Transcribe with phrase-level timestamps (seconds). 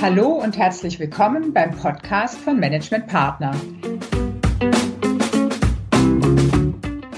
[0.00, 3.54] Hallo und herzlich willkommen beim Podcast von Management Partner.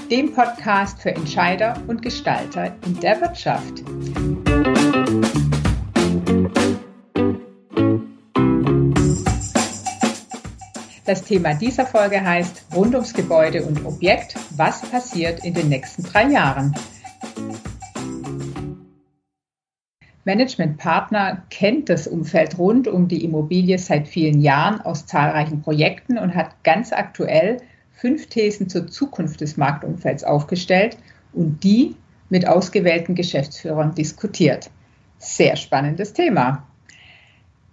[0.09, 3.83] Dem Podcast für Entscheider und Gestalter in der Wirtschaft.
[11.05, 16.03] Das Thema dieser Folge heißt Rund ums Gebäude und Objekt, was passiert in den nächsten
[16.03, 16.73] drei Jahren?
[20.23, 26.35] Managementpartner kennt das Umfeld rund um die Immobilie seit vielen Jahren aus zahlreichen Projekten und
[26.35, 27.57] hat ganz aktuell
[27.91, 30.97] fünf Thesen zur Zukunft des Marktumfelds aufgestellt
[31.33, 31.95] und die
[32.29, 34.69] mit ausgewählten Geschäftsführern diskutiert.
[35.17, 36.67] Sehr spannendes Thema.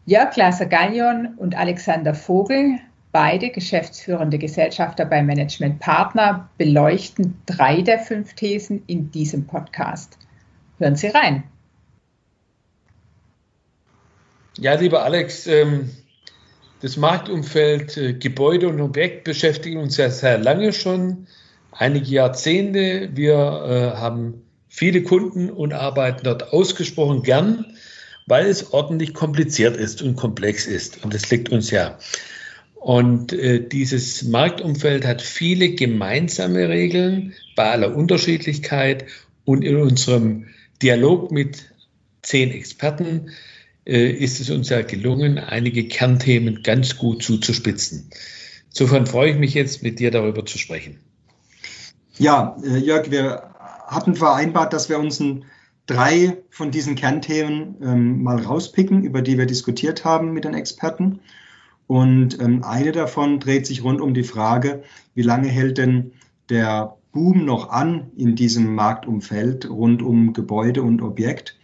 [0.06, 2.78] Jörg Glaser-Gallion und Alexander Vogel,
[3.12, 10.18] beide geschäftsführende Gesellschafter bei Management Partner, beleuchten drei der fünf Thesen in diesem Podcast.
[10.78, 11.44] Hören Sie rein.
[14.60, 15.90] Ja, lieber Alex, ähm,
[16.80, 21.28] das Marktumfeld äh, Gebäude und Objekt beschäftigt uns ja sehr lange schon,
[21.70, 23.10] einige Jahrzehnte.
[23.14, 27.66] Wir äh, haben viele Kunden und arbeiten dort ausgesprochen gern,
[28.26, 31.04] weil es ordentlich kompliziert ist und komplex ist.
[31.04, 31.96] Und das liegt uns ja.
[32.74, 39.04] Und äh, dieses Marktumfeld hat viele gemeinsame Regeln bei aller Unterschiedlichkeit.
[39.44, 40.46] Und in unserem
[40.82, 41.72] Dialog mit
[42.22, 43.30] zehn Experten
[43.88, 48.10] ist es uns ja gelungen, einige Kernthemen ganz gut zuzuspitzen.
[48.68, 51.00] Insofern freue ich mich jetzt, mit dir darüber zu sprechen.
[52.18, 53.54] Ja, äh, Jörg, wir
[53.86, 55.44] hatten vereinbart, dass wir uns ein,
[55.86, 61.20] drei von diesen Kernthemen ähm, mal rauspicken, über die wir diskutiert haben mit den Experten.
[61.86, 64.82] Und ähm, eine davon dreht sich rund um die Frage,
[65.14, 66.12] wie lange hält denn
[66.50, 71.57] der Boom noch an in diesem Marktumfeld rund um Gebäude und Objekt?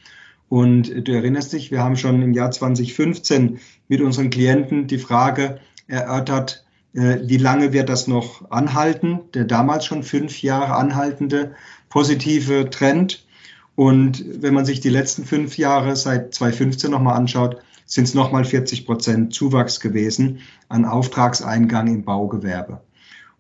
[0.49, 5.59] Und du erinnerst dich, wir haben schon im Jahr 2015 mit unseren Klienten die Frage
[5.87, 6.65] erörtert,
[6.95, 9.21] äh, wie lange wird das noch anhalten?
[9.35, 11.55] Der damals schon fünf Jahre anhaltende
[11.89, 13.27] positive Trend.
[13.75, 18.45] Und wenn man sich die letzten fünf Jahre seit 2015 nochmal anschaut, sind es nochmal
[18.45, 22.81] 40 Prozent Zuwachs gewesen an Auftragseingang im Baugewerbe.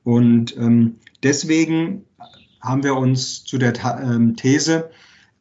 [0.02, 2.04] Und ähm, deswegen
[2.60, 4.90] haben wir uns zu der ähm, These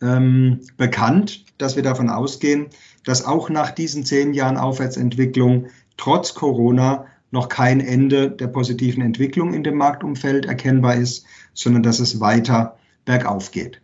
[0.03, 2.67] ähm, bekannt, dass wir davon ausgehen,
[3.05, 9.53] dass auch nach diesen zehn Jahren Aufwärtsentwicklung trotz Corona noch kein Ende der positiven Entwicklung
[9.53, 13.81] in dem Marktumfeld erkennbar ist, sondern dass es weiter bergauf geht.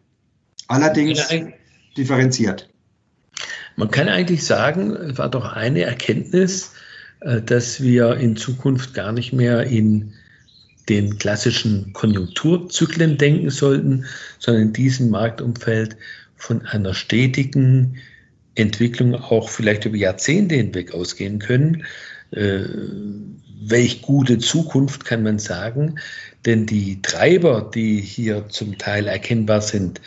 [0.67, 1.27] Allerdings
[1.97, 2.69] differenziert.
[3.75, 6.73] Man kann eigentlich sagen, es war doch eine Erkenntnis,
[7.21, 10.13] äh, dass wir in Zukunft gar nicht mehr in
[10.89, 14.05] den klassischen Konjunkturzyklen denken sollten,
[14.39, 15.95] sondern in diesem Marktumfeld
[16.35, 17.97] von einer stetigen
[18.55, 21.85] Entwicklung auch vielleicht über Jahrzehnte hinweg ausgehen können.
[22.31, 22.63] Äh,
[23.61, 25.99] welch gute Zukunft kann man sagen,
[26.45, 30.01] denn die Treiber, die hier zum Teil erkennbar sind,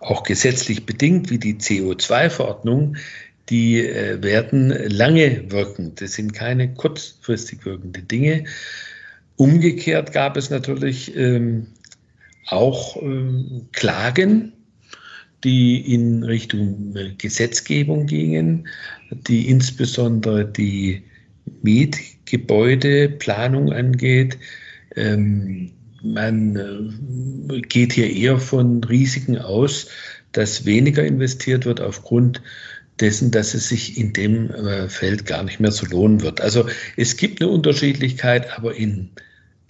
[0.00, 2.96] auch gesetzlich bedingt, wie die CO2-Verordnung,
[3.48, 5.94] die äh, werden lange wirken.
[5.96, 8.44] Das sind keine kurzfristig wirkende Dinge.
[9.40, 11.68] Umgekehrt gab es natürlich ähm,
[12.46, 14.52] auch ähm, Klagen
[15.44, 18.68] die in Richtung Gesetzgebung gingen,
[19.10, 21.04] die insbesondere die
[21.62, 24.36] Mietgebäudeplanung angeht.
[24.96, 26.90] Ähm, man äh,
[27.62, 29.88] geht hier eher von Risiken aus,
[30.32, 32.42] dass weniger investiert wird aufgrund
[33.00, 36.42] dessen, dass es sich in dem äh, Feld gar nicht mehr so lohnen wird.
[36.42, 39.08] Also es gibt eine Unterschiedlichkeit, aber in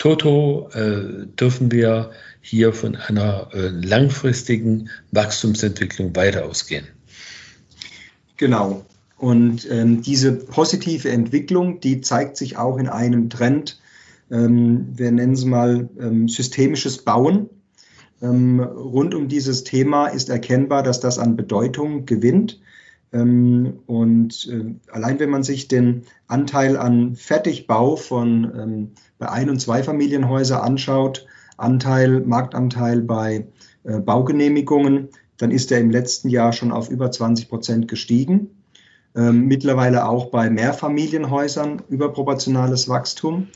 [0.00, 6.86] Toto äh, dürfen wir hier von einer äh, langfristigen Wachstumsentwicklung weiter ausgehen.
[8.38, 8.86] Genau.
[9.18, 13.78] Und ähm, diese positive Entwicklung, die zeigt sich auch in einem Trend,
[14.30, 17.50] ähm, wir nennen es mal ähm, systemisches Bauen.
[18.22, 22.58] Ähm, rund um dieses Thema ist erkennbar, dass das an Bedeutung gewinnt.
[23.12, 29.51] Ähm, und äh, allein wenn man sich den Anteil an Fertigbau von ähm, bei Ein-
[29.51, 31.27] und Zweifamilienhäusern anschaut,
[31.57, 33.47] Anteil, Marktanteil bei
[33.84, 35.09] äh, Baugenehmigungen,
[35.39, 38.62] dann ist er im letzten Jahr schon auf über 20 Prozent gestiegen.
[39.16, 43.48] Ähm, mittlerweile auch bei Mehrfamilienhäusern überproportionales Wachstum.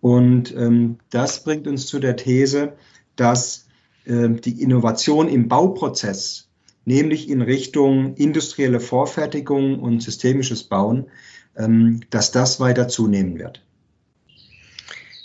[0.00, 2.74] Und ähm, das bringt uns zu der These,
[3.16, 3.66] dass
[4.06, 6.49] die Innovation im Bauprozess,
[6.84, 11.06] nämlich in Richtung industrielle Vorfertigung und systemisches Bauen,
[11.56, 13.62] ähm, dass das weiter zunehmen wird.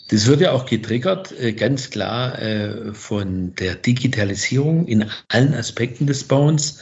[0.09, 6.05] Das wird ja auch getriggert, äh, ganz klar äh, von der Digitalisierung in allen Aspekten
[6.05, 6.79] des Bauens.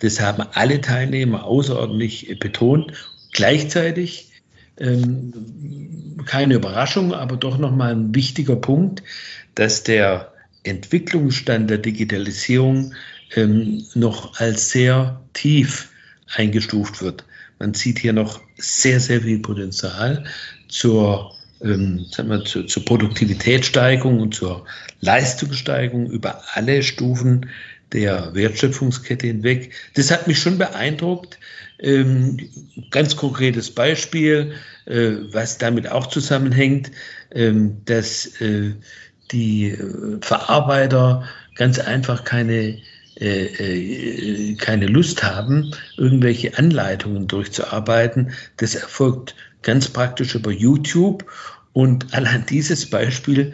[0.00, 2.92] Das haben alle Teilnehmer außerordentlich betont.
[3.32, 4.32] Gleichzeitig
[4.78, 5.32] ähm,
[6.26, 9.02] keine Überraschung, aber doch nochmal ein wichtiger Punkt,
[9.54, 10.32] dass der
[10.64, 12.94] Entwicklungsstand der Digitalisierung
[13.36, 15.90] ähm, noch als sehr tief
[16.34, 17.24] eingestuft wird.
[17.58, 20.24] Man sieht hier noch sehr, sehr viel Potenzial
[20.68, 21.32] zur,
[21.62, 24.64] ähm, sagen wir, zur, zur Produktivitätssteigerung und zur
[25.00, 27.46] Leistungssteigerung über alle Stufen
[27.92, 29.72] der Wertschöpfungskette hinweg.
[29.94, 31.38] Das hat mich schon beeindruckt.
[31.78, 32.38] Ähm,
[32.90, 34.54] ganz konkretes Beispiel,
[34.86, 36.90] äh, was damit auch zusammenhängt,
[37.32, 38.72] ähm, dass äh,
[39.30, 42.78] die äh, Verarbeiter ganz einfach keine
[43.22, 48.32] äh, äh, keine Lust haben, irgendwelche Anleitungen durchzuarbeiten.
[48.56, 51.24] Das erfolgt ganz praktisch über YouTube.
[51.72, 53.52] Und allein dieses Beispiel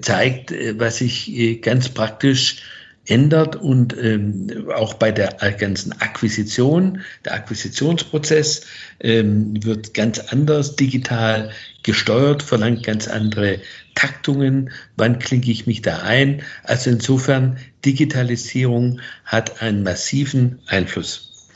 [0.00, 2.62] zeigt, was sich ganz praktisch
[3.08, 5.28] ändert und ähm, auch bei der
[5.58, 8.66] ganzen Akquisition, der Akquisitionsprozess
[9.00, 11.50] ähm, wird ganz anders digital
[11.82, 13.60] gesteuert, verlangt ganz andere
[13.94, 16.42] Taktungen, wann klinke ich mich da ein.
[16.62, 21.46] Also insofern, Digitalisierung hat einen massiven Einfluss.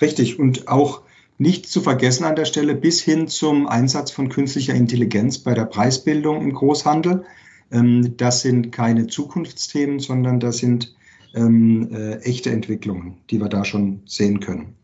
[0.00, 1.02] Richtig und auch
[1.38, 5.64] nicht zu vergessen an der Stelle bis hin zum Einsatz von künstlicher Intelligenz bei der
[5.64, 7.24] Preisbildung im Großhandel.
[7.70, 10.94] Ähm, das sind keine Zukunftsthemen, sondern das sind
[11.34, 14.74] ähm, äh, echte Entwicklungen, die wir da schon sehen können.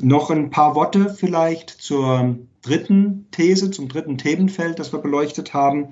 [0.00, 5.88] Noch ein paar Worte vielleicht zur dritten These, zum dritten Themenfeld, das wir beleuchtet haben,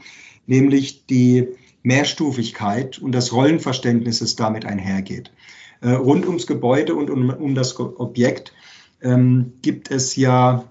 [0.47, 1.49] nämlich die
[1.83, 5.33] Mehrstufigkeit und das Rollenverständnis, das damit einhergeht.
[5.81, 8.53] Äh, rund ums Gebäude und um, um das Objekt
[9.01, 10.65] ähm, gibt es ja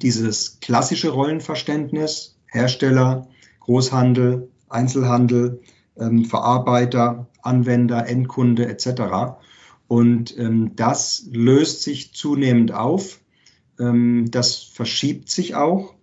[0.00, 3.28] dieses klassische Rollenverständnis, Hersteller,
[3.64, 5.60] Großhandel, Einzelhandel,
[5.98, 9.36] ähm, Verarbeiter, Anwender, Endkunde etc.
[9.88, 13.20] Und ähm, das löst sich zunehmend auf.
[13.78, 15.94] Ähm, das verschiebt sich auch.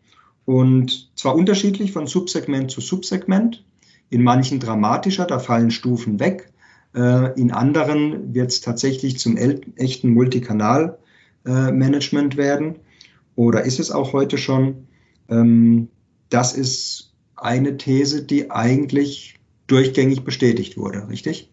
[0.45, 3.63] Und zwar unterschiedlich von Subsegment zu Subsegment.
[4.09, 6.51] In manchen dramatischer, da fallen Stufen weg.
[6.95, 12.79] Äh, in anderen wird es tatsächlich zum echten Multikanal-Management äh, werden.
[13.35, 14.87] Oder ist es auch heute schon?
[15.29, 15.89] Ähm,
[16.29, 17.08] das ist
[17.43, 19.35] eine These, die eigentlich
[19.67, 21.49] durchgängig bestätigt wurde, richtig?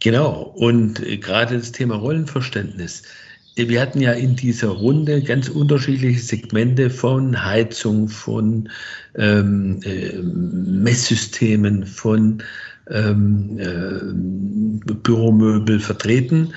[0.00, 3.02] Genau, und äh, gerade das Thema Rollenverständnis.
[3.56, 8.68] Wir hatten ja in dieser Runde ganz unterschiedliche Segmente von Heizung, von
[9.16, 12.40] ähm, äh, Messsystemen, von
[12.88, 16.54] ähm, äh, Büromöbel vertreten.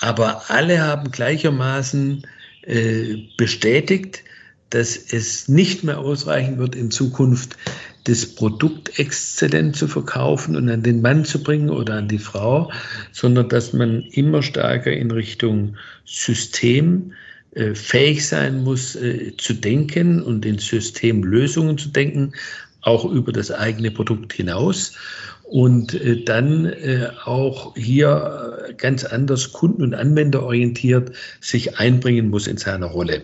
[0.00, 2.26] Aber alle haben gleichermaßen
[2.62, 4.24] äh, bestätigt,
[4.70, 7.56] dass es nicht mehr ausreichen wird, in Zukunft
[8.04, 12.72] das Produkt exzellent zu verkaufen und an den Mann zu bringen oder an die Frau,
[13.12, 15.76] sondern dass man immer stärker in Richtung
[16.06, 17.12] System
[17.52, 22.32] äh, fähig sein muss, äh, zu denken und in Systemlösungen zu denken,
[22.80, 24.94] auch über das eigene Produkt hinaus
[25.42, 32.56] und äh, dann äh, auch hier ganz anders kunden- und anwenderorientiert sich einbringen muss in
[32.56, 33.22] seiner Rolle.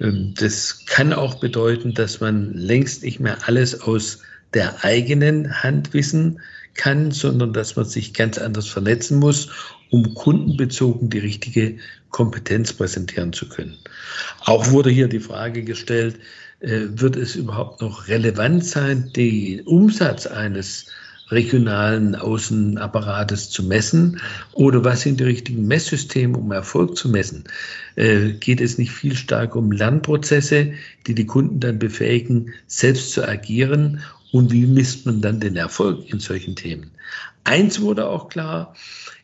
[0.00, 4.18] Ähm, das kann auch bedeuten, dass man längst nicht mehr alles aus
[4.54, 6.40] der eigenen Hand wissen
[6.74, 9.50] kann, sondern dass man sich ganz anders vernetzen muss,
[9.90, 11.76] um kundenbezogen die richtige
[12.10, 13.76] Kompetenz präsentieren zu können.
[14.44, 16.18] Auch wurde hier die Frage gestellt,
[16.60, 20.86] äh, wird es überhaupt noch relevant sein, den Umsatz eines
[21.30, 24.20] regionalen Außenapparates zu messen?
[24.52, 27.44] Oder was sind die richtigen Messsysteme, um Erfolg zu messen?
[27.96, 30.72] Äh, geht es nicht viel stärker um Lernprozesse,
[31.06, 34.00] die die Kunden dann befähigen, selbst zu agieren?
[34.32, 36.90] Und wie misst man dann den Erfolg in solchen Themen?
[37.44, 38.74] Eins wurde auch klar,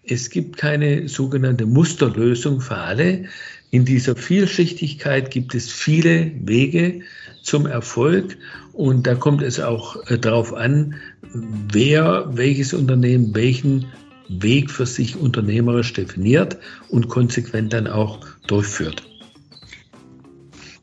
[0.07, 3.25] es gibt keine sogenannte Musterlösung für alle.
[3.71, 7.01] In dieser Vielschichtigkeit gibt es viele Wege
[7.45, 8.37] zum Erfolg
[8.73, 13.87] und da kommt es auch äh, darauf an, wer, welches Unternehmen welchen
[14.29, 16.59] Weg für sich unternehmerisch definiert
[16.89, 19.03] und konsequent dann auch durchführt.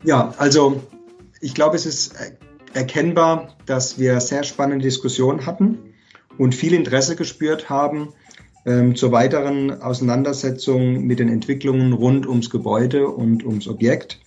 [0.04, 0.82] Ja, also
[1.42, 2.16] ich glaube, es ist
[2.74, 5.80] erkennbar, dass wir sehr spannende Diskussionen hatten
[6.38, 8.10] und viel Interesse gespürt haben
[8.66, 14.20] ähm, zur weiteren Auseinandersetzung mit den Entwicklungen rund ums Gebäude und ums Objekt.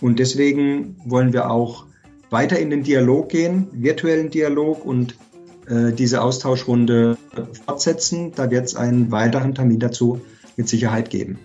[0.00, 1.86] Und deswegen wollen wir auch
[2.30, 5.16] weiter in den Dialog gehen, virtuellen Dialog und
[5.68, 7.16] äh, diese Austauschrunde
[7.64, 8.32] fortsetzen.
[8.34, 10.20] Da wird es einen weiteren Termin dazu
[10.56, 11.38] mit Sicherheit geben.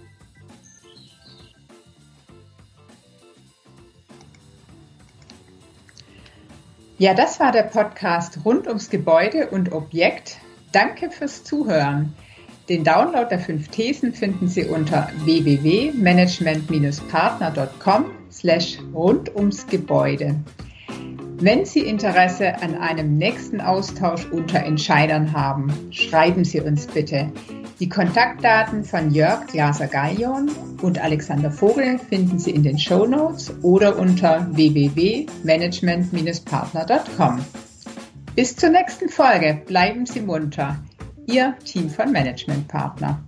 [6.97, 10.39] Ja, das war der Podcast rund ums Gebäude und Objekt.
[10.73, 12.13] Danke fürs Zuhören.
[12.69, 20.35] Den Download der fünf Thesen finden Sie unter www.management-partner.com slash rund ums Gebäude.
[21.39, 27.31] Wenn Sie Interesse an einem nächsten Austausch unter Entscheidern haben, schreiben Sie uns bitte.
[27.79, 30.51] Die Kontaktdaten von Jörg Glaser-Gallion
[30.83, 37.39] und Alexander Vogel finden Sie in den Show Notes oder unter www.management-partner.com.
[38.35, 39.59] Bis zur nächsten Folge.
[39.65, 40.77] Bleiben Sie munter.
[41.31, 43.21] Ihr Team von Management Partner.